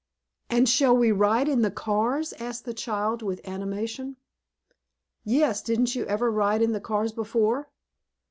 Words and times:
"And 0.49 0.67
shall 0.67 0.97
we 0.97 1.11
ride 1.11 1.47
in 1.47 1.61
the 1.61 1.69
cars?" 1.69 2.33
asked 2.39 2.65
the 2.65 2.73
child, 2.73 3.21
with 3.21 3.47
animation. 3.47 4.17
"Yes, 5.23 5.61
didn't 5.61 5.93
you 5.93 6.05
ever 6.05 6.31
ride 6.31 6.63
in 6.63 6.71
the 6.71 6.81
cars 6.81 7.11
before?" 7.11 7.69